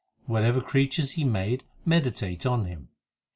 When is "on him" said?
2.43-2.89